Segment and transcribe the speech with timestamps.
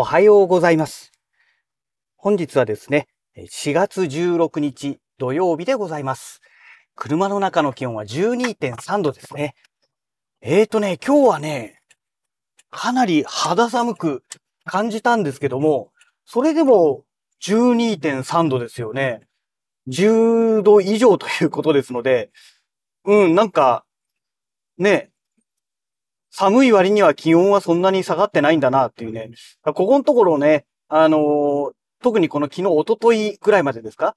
[0.00, 1.10] おはようございます。
[2.14, 6.40] 本日はですね、4月16日土曜日でございます。
[6.94, 9.56] 車の中の気温は12.3度ですね。
[10.40, 11.80] えーとね、今日はね、
[12.70, 14.22] かなり肌寒く
[14.64, 15.90] 感じたんですけども、
[16.24, 17.02] それでも
[17.42, 19.22] 12.3度ですよね。
[19.88, 22.30] 10度以上ということですので、
[23.04, 23.84] うん、なんか、
[24.78, 25.10] ね、
[26.30, 29.30] 寒い割には気温はそんなに下がってないんだなっていうね。
[29.62, 31.70] ここのところね、あのー、
[32.02, 34.14] 特にこの昨日、おとといぐらいまでですか？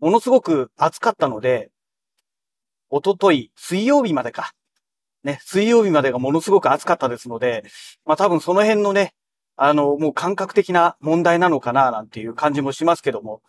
[0.00, 1.70] ものすごく暑かったので、
[2.90, 4.52] おととい、水曜日までか。
[5.22, 7.64] ね、水曜日までがものすごく暑かったですので、
[8.04, 9.14] まあ多分その辺のね、
[9.56, 13.40] あの、もう感覚的な問題なのかな、なんていう感じもしますけども。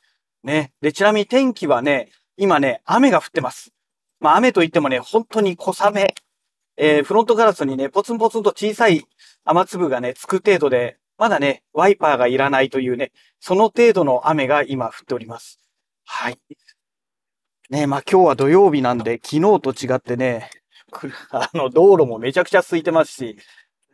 [0.44, 0.72] ね。
[0.81, 3.72] で、ちなみに天気はね、今ね、雨が降ってます。
[4.20, 6.13] まあ雨といってもね、本当に小雨
[6.77, 9.05] えー、フロントガラスにね、ポツンポツンと小さい
[9.45, 15.59] 雨粒がね、つく程度で、まだね、ワイパーがいらないというね、その程度の雨が今降っております。
[16.05, 16.39] はい。
[17.69, 20.49] ね、まあ今日は土曜日なんで、昨日と違ってね、
[21.31, 23.37] あの、道路もめちゃくちゃ空いてますし、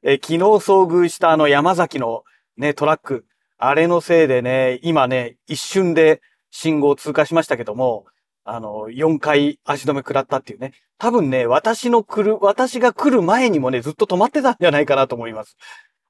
[0.03, 2.23] えー、昨日遭遇したあの山崎の
[2.57, 3.25] ね、トラック、
[3.57, 6.21] あれのせいでね、今ね、一瞬で
[6.51, 8.05] 信号通過しましたけども、
[8.49, 10.73] あの、4回足止め食らったっていうね。
[10.97, 15.57] 多分ね、私の来る、私が来る前にもね、ずっと止まってたんじゃないかなと思います。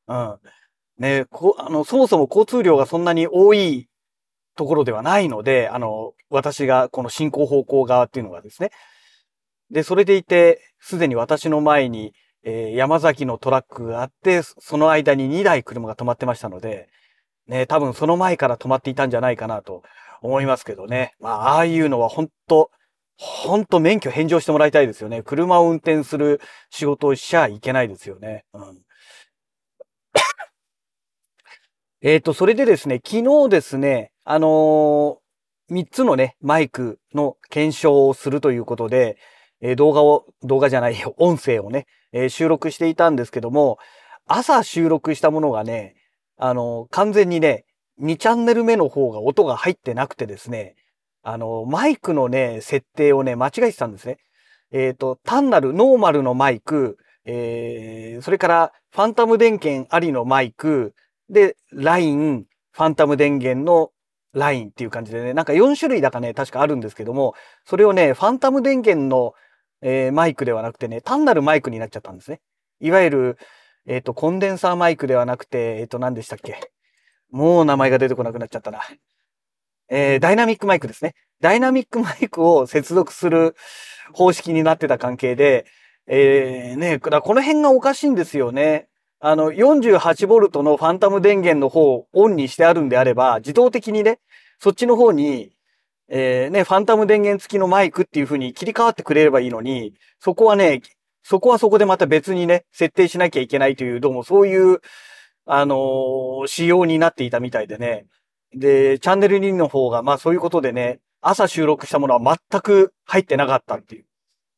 [0.07, 0.37] うん。
[0.97, 3.87] ね、こ、あの、そもそも交通量がそんなに多い
[4.55, 8.71] ところではないので、あの、私がこの進行方向側っていうのがですね。
[9.71, 16.89] で、それでいて、すでに私の前に、えー、山崎のトラックがあって、その間に2台車が止まってましたので、
[17.47, 19.83] ね、多分その前から止まっていたんじゃないかなと
[20.21, 21.15] 思いますけどね。
[21.19, 22.71] まあ、ああいうのは本当
[23.19, 25.23] 本当免許返上してもらいたいですよね。
[25.23, 26.39] 車を運転する
[26.69, 28.45] 仕事をしちゃいけないですよね。
[28.53, 28.81] うん。
[32.01, 35.19] えっと、それでですね、昨日ですね、あのー、
[35.69, 39.17] 3つのね、マイクの検証をするということで、
[39.59, 43.79] えー、動画を、動画じゃない、 音声をね、えー、収録していたんですけども、
[44.27, 45.95] 朝収録したものがね、
[46.37, 47.65] あの完全にね、
[48.01, 50.75] 2チャンネル目の方が音が入ってなくてですね、
[51.21, 54.17] あの、マイクのね、設定をね、間違えてたんですね。
[54.71, 60.93] えっ、ー、と、単なるノーマルのマイク、えー、それからファンタム電源ありのマイク、
[61.29, 63.91] で、ライン、ファンタム電源の
[64.33, 69.33] ラインっていう感じでね、なんか4種類だかね、確かあるんですけども、それをね、ファンタム電源の、
[69.81, 72.41] えー、マイクではなくてね、単なるマイクになっちゃったんですね。
[72.79, 73.37] いわゆる、
[73.85, 76.71] えっ、ー、と、コンデンサーマイクではなくて、えっ、ー、と、何でしたっけ？
[77.31, 78.81] もう名前が出てこなくなっちゃったな。
[79.89, 81.15] えー、ダイナミックマイクですね。
[81.41, 83.55] ダイナミックマイクを接続する
[84.13, 85.65] 方式になってた関係で、
[86.07, 88.87] えー、ね、この辺がおかしいんですよね。
[89.19, 94.19] あの、48V のファンタム電源の方をオンにしてあるんであれば、自動的にね、
[94.59, 95.51] そっちの方に、
[96.07, 100.81] えー、ね、ファンタム電源付きのマイクっていう風に切り替わってくれればいいのに、そこはね、
[101.23, 104.81] そこはそこでまた別にね、設定しなきゃいけないという、どうもそういう、
[105.51, 108.05] あの、仕様になっていたみたいでね。
[108.53, 114.05] で、チャンネル2の方が、まあそういうことでね、朝収録したものは全く入ってなかったっていう。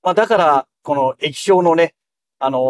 [0.03, 1.96] まあだから、この液晶のね、
[2.40, 2.62] あのー、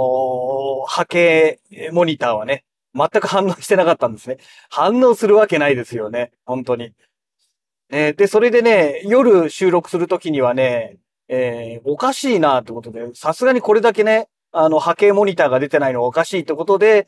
[0.87, 1.59] 波形
[1.93, 4.37] モニターはね、全く反応してなかったんですね。
[4.69, 6.31] 反応するわけないですよね。
[6.45, 6.93] 本当に。
[7.89, 17.07] え、で、それでね、夜収録するときにはね、えー、おかしいなってことで、さすがにこれだけね、あの、波形モニターが出てないのはおかしいってことで、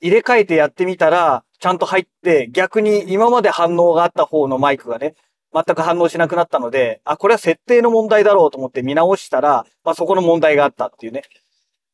[0.00, 5.14] 入れ替えてやってみたら、ちゃんと入って、逆に今まで反応があった方のマイクがね、
[5.52, 11.22] 全く反応しなくなったので、あ、これは設定の問題だろうと思って見直したら、まあ、そこの問題があったっていうね。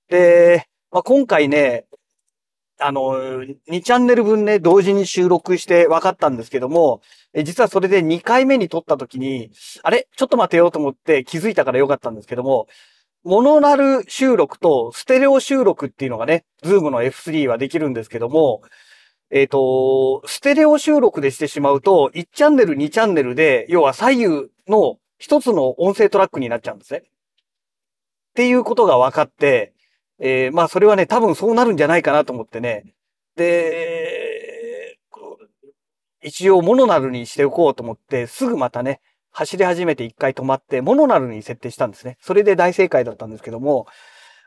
[0.09, 1.87] で、まあ、今回ね、
[2.81, 7.00] あの、2チャンネル分ね、同時に収録して分かったんですけども、
[7.44, 9.50] 実はそれで2回目に撮った時に、
[9.84, 10.09] あれ？
[10.16, 12.66] ちょっと待てよと思って気づいたからよかったんですけども、
[13.24, 18.60] モノラル収録とステレオ収録っていうのがね、ズームの F3 はできるんですけども、
[19.30, 26.98] えっ、ー、と、ステレオ収録でしてしまうと、1チャンネル、2チャンネルで、要は左右の一つの音声トラックになっちゃうんですね。
[26.98, 27.03] っ
[28.34, 29.72] ていうことが分かって、
[30.18, 32.94] えー、まあそれはね、多分そうなるんじゃないかなと思ってね。
[33.36, 34.98] で、
[36.22, 39.00] 一応モノナルにしておこうと思って、すぐまたね、
[39.34, 42.16] 走り始めて一回止まって、モノナルに設定したんですね。
[42.21, 43.89] それで大正解だったんですけども、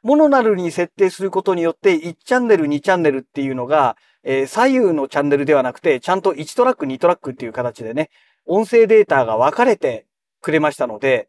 [0.01, 8.09] モノナルに設定することによって、1チャンネル、2チャンネルっていうのが、えー、左右のチャンネルではなくて、ちゃんと1トラック、2トラックっていう形でね、
[8.45, 10.05] 音声データが分かれて
[10.41, 11.27] くれましたので、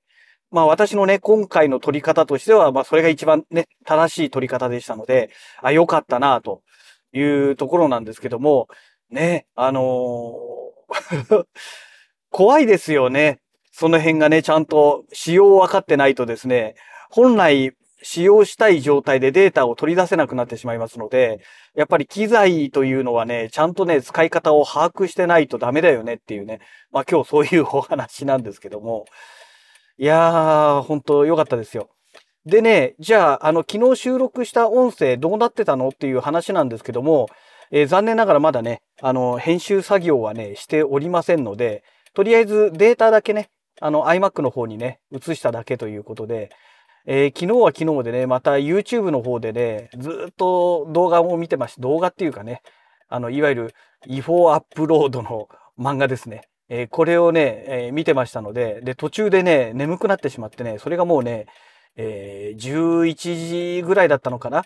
[0.52, 5.30] まあ私のね、今回の撮り方としては、まあそれが一番ね、正しい撮り方でしたので、
[5.62, 6.62] あ、良かったなと
[7.12, 8.68] いうところなんですけども、
[9.10, 11.44] ね、あのー
[12.30, 13.40] 怖いですよね。
[13.78, 16.74] その辺がね、ちゃんと仕様を分かってないとですね、
[17.10, 21.38] 本来使用したい状態でデータを取り出せなくなってしまいますので、
[21.76, 26.58] やっぱり機材というのはね、ちゃんとね、使い方を把握してないとダメだよねっていうね。
[26.90, 29.04] まあ今日そういうお話なんですけども。
[29.96, 31.88] いやー、本当良かったですよ。
[32.46, 37.28] でね、じゃあ、あの、昨日収録した音声どうなってたのっていう話なんですけども、
[37.70, 46.50] えー、残念ながらまだね、あの、編集作業はね、しておりませんので、とりあえずデータだけね、あの iMac の方にね、移しただけということで、
[47.06, 51.80] えー、昨日は昨日でね、また YouTube の方でね、ずっと動画を見てました。
[51.80, 52.62] 動画っていうかね、
[53.08, 53.74] あの、いわゆる
[54.06, 55.48] 違法アップロードの
[55.78, 56.48] 漫画ですね。
[56.68, 61.46] えー、これをね、えー、見てましたので、で、途中でね、眠くなってしまってね、それがもうね、
[61.96, 64.64] え、11時ぐらいだったのかな。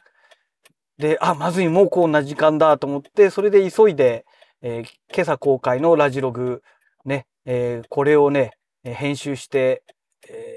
[0.99, 4.27] で、あ、まずい、もうこんな時間だと思って、それで急いで、
[4.63, 4.83] え、
[5.15, 6.63] 今朝公開のラジログ、
[7.05, 8.53] ね、え、これをね、
[8.85, 9.83] 編集して、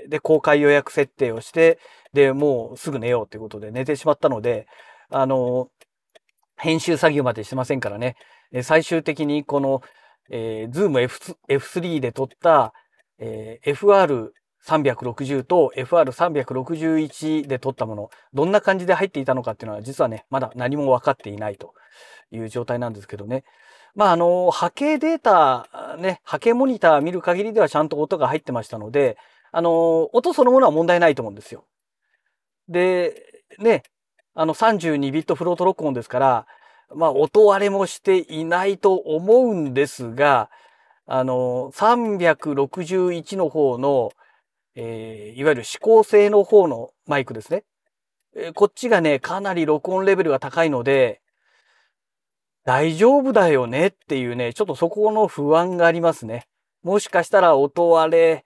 [0.07, 1.80] で、公開予約設定をして、
[2.13, 4.68] で、もうすぐ寝ようということで寝てしまったので、
[5.10, 5.69] あの、
[6.57, 8.16] 編集作業までしてませんからね、
[8.63, 9.81] 最終的にこの、
[10.30, 12.74] えー、Zoom F F3 で撮った、
[13.19, 21.74] えー、FR360 と FR361 で撮ったもの、どんな感じで入っていたのかっていうのは実はね、まだ何も分かっていないと
[22.31, 23.44] いう状態なんですけどね。
[23.95, 29.18] まあ、あの、波形データ、ね、波形モニター見る限りではちゃんと音が入ってましたので、
[29.51, 31.65] あの、音そのものは問題ないと思うんですよ。
[32.68, 33.83] で、ね、
[34.33, 36.47] あの32ビットフロート録音ですから、
[36.94, 40.50] まあ音割れもしていないと思うんですが、
[41.07, 44.12] あの、361の方の、
[44.75, 47.63] えー、いわゆる指向性の方のマイクですね。
[48.56, 51.21] こっちがね、かなり録音レベルが高いので、
[52.66, 56.48] 大丈夫だよねっていうね、ちょっとそこの不安がありますね。
[56.84, 58.44] もしかしたら音割れ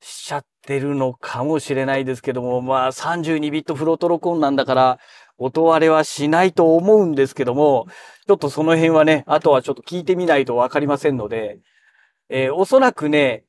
[0.00, 4.98] しちゃってるのかもしれないですけども、まあ32ビットフロート録音なんだから、
[5.38, 7.86] 音割れはしないと思うんですけども、
[8.26, 11.60] ちょっとその辺はね、あとはちょっと聞いてみないとわかりませんので、
[12.28, 13.44] えー、おそらくね、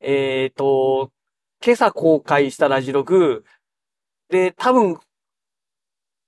[0.00, 1.12] えっ、ー、と、
[1.64, 3.44] 今朝公開したラジログ、
[4.30, 4.98] で、多分、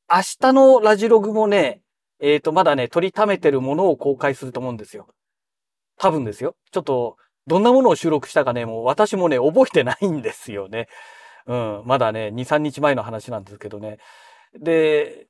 [0.09, 1.83] 明日のラジログもね、
[2.21, 5.09] えっ、と、まだね、取りためてるものを公開すると思うんですよ。
[5.99, 6.57] 多分ですよ。
[6.73, 10.89] ちょっと、どんなものを収録したかね、もう私もね、覚えてないんですよね。
[11.47, 11.83] うん。
[11.87, 13.99] まだね、2、3日前の話なんですけどね。
[14.61, 15.29] で、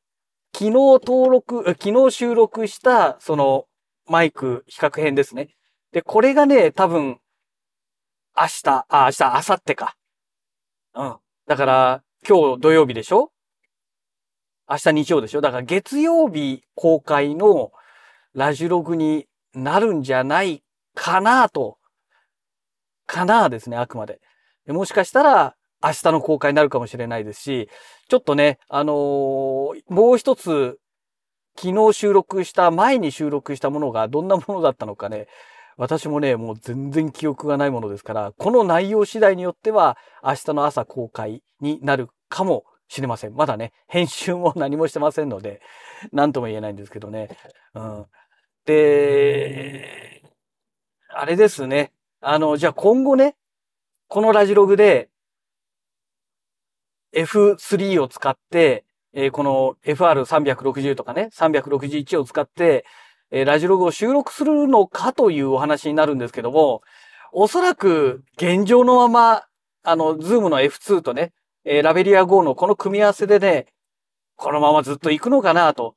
[0.54, 3.66] 昨日登録、昨日収録した、その、
[4.06, 5.48] マイク比較編ですね。
[5.92, 7.20] で、これがね、多分、
[8.36, 9.96] 明日、あ、明日、明後日か。
[10.94, 11.16] うん。
[11.46, 13.30] だから、今日土曜日でしょ？
[14.70, 17.72] 明日日曜でしょだから月曜日公開の
[18.34, 20.62] ラジログになるんじゃない
[20.94, 21.78] かなと。
[23.06, 24.20] かなですね、あくまで。
[24.68, 27.68] もしかしたら明日の公開になるかもしれないですし、
[28.08, 30.78] ちょっとね、あのー、もう一つ、
[31.56, 35.26] 昨日収録した前に収録したものがどんなものだったのかね、
[35.76, 43.34] 私もね、もう全然記憶がないものですから、この内容次第によっては明日の朝公開になるかもしれません。
[43.34, 45.62] まだね、編集も何もしてませんので、
[46.12, 47.28] 何とも言えないんですけどね。
[47.74, 48.06] うん。
[48.64, 50.22] で、
[51.08, 51.92] あれですね。
[52.20, 53.36] あの、じゃあ今後ね、
[54.08, 55.08] このラジログで
[57.14, 62.84] F3 を使って、えー、この FR360 とかね、361を使って、
[63.30, 66.82] えー、ラジログを収録するのかというお話になるんですけども、
[67.32, 69.44] おそらく現状のまま、
[69.84, 71.32] あの、ズームの F2 とね、
[71.72, 73.66] えー、ラベリア GO のこの組み合わせでね、
[74.34, 75.94] このままずっと行くのかなと。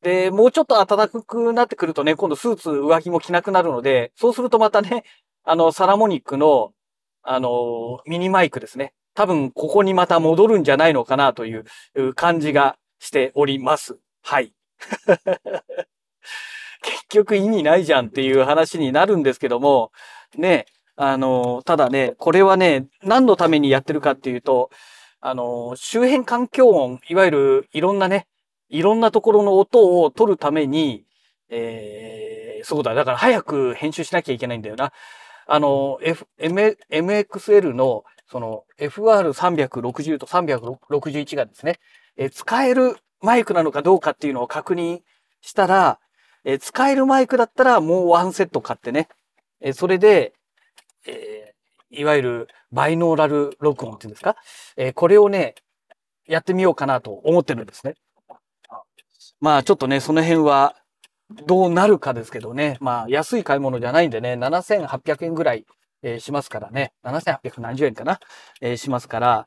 [0.00, 5.04] で、もうちょっと暖かくなってくるとね、今度スーツ上着も着なくなるので、そうするとまたね、
[5.44, 6.72] あの、サラモニックの、
[7.22, 8.94] あの、ミニマイクですね。
[9.12, 13.98] 多分、ここにまた戻るんじゃないのかなという感じがしております。
[14.22, 14.54] はい。
[16.80, 19.92] 結局意味ないじゃんっていう話になるんですけども、
[20.38, 20.64] ね、
[20.96, 24.70] あの、ただね、これはね、何のためにやってるかっていうと、
[25.24, 28.26] あの、周辺環境音、いわゆるいろんなね、
[28.68, 31.04] いろんなところの音を取るために、
[31.48, 34.92] えー、そうだ、だから早く編集しなきゃいけないんだよな。
[35.46, 41.78] あの、F、M、MXL の、その、FR360 と361がですね、
[42.16, 45.02] え使えるマイクなのかどうかっていうのを確認
[45.40, 46.00] したら、
[46.44, 49.08] え使えるマイクだったらもうワンセット買ってね、
[49.60, 50.32] えそれで、
[51.06, 51.41] え、
[51.92, 54.36] いわゆるバイノーラル録音っていうんですか、
[54.76, 55.54] えー、これをね、
[56.26, 57.94] やってみようかなと思ってるんですね。
[59.40, 60.76] まあちょっとね、その辺は、
[61.46, 62.76] どうなるかですけどね。
[62.80, 65.66] まあ、安い買い物じゃないんでね、7800円ぐらい、
[66.02, 66.92] えー、しますからね。
[67.04, 68.20] 7800円かな、
[68.60, 69.46] えー、しますから、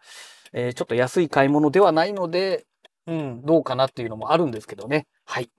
[0.54, 2.66] えー、ちょっと安い買い物ではないので、
[3.08, 5.06] うん、どうかなっていうのもあるんですけどね。
[5.26, 5.50] はい。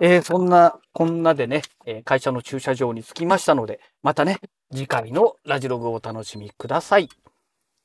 [0.00, 4.38] えー、そんな、こんなでね、え会社の駐車場に着きましたので、またね、
[4.72, 7.08] 次回のラジログをお楽しみください。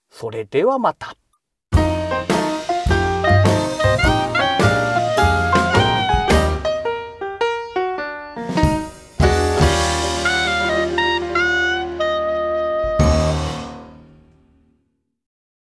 [0.09, 1.15] それではまた。